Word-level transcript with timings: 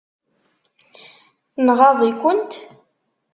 Nɣaḍ-ikent? 1.65 2.53